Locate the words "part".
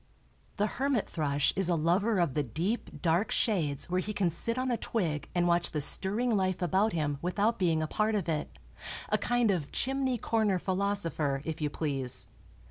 7.87-8.15